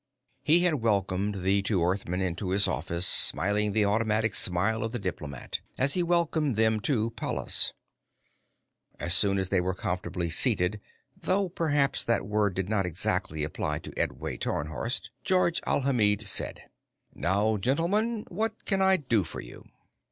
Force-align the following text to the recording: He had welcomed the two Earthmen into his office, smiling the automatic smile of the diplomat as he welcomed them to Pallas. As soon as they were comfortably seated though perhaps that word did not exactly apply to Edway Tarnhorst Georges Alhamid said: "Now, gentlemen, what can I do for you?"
He 0.41 0.61
had 0.61 0.81
welcomed 0.81 1.43
the 1.43 1.61
two 1.61 1.83
Earthmen 1.83 2.21
into 2.23 2.49
his 2.49 2.67
office, 2.67 3.05
smiling 3.05 3.71
the 3.71 3.85
automatic 3.85 4.33
smile 4.33 4.81
of 4.81 4.93
the 4.93 4.97
diplomat 4.97 5.59
as 5.77 5.93
he 5.93 6.01
welcomed 6.01 6.55
them 6.55 6.79
to 6.79 7.11
Pallas. 7.11 7.73
As 8.99 9.13
soon 9.13 9.37
as 9.37 9.49
they 9.49 9.61
were 9.61 9.75
comfortably 9.75 10.31
seated 10.31 10.81
though 11.15 11.49
perhaps 11.49 12.03
that 12.03 12.25
word 12.25 12.55
did 12.55 12.67
not 12.67 12.87
exactly 12.87 13.43
apply 13.43 13.77
to 13.77 13.91
Edway 13.95 14.37
Tarnhorst 14.39 15.11
Georges 15.23 15.61
Alhamid 15.67 16.25
said: 16.25 16.63
"Now, 17.13 17.57
gentlemen, 17.57 18.25
what 18.29 18.65
can 18.65 18.81
I 18.81 18.97
do 18.97 19.23
for 19.23 19.39
you?" 19.39 19.65